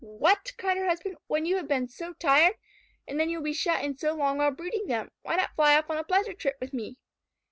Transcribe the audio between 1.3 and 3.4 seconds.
you have been so tired? And then you